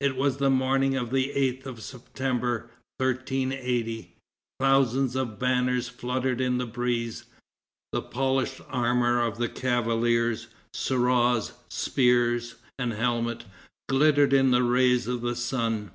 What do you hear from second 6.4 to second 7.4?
in the breeze.